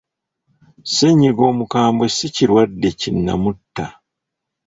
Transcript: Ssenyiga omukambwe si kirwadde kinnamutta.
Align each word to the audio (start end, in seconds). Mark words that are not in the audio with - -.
Ssenyiga 0.83 1.43
omukambwe 1.51 2.05
si 2.17 2.27
kirwadde 2.35 2.89
kinnamutta. 2.99 3.85